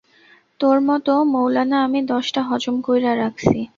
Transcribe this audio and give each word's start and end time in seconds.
তোর 0.59 0.77
মতো 0.87 1.13
মৌলানা 1.33 1.77
আমি 1.83 1.99
দশটা 2.11 2.41
হজম 2.49 2.75
কইরা 2.85 3.11
রাখছি। 3.15 3.57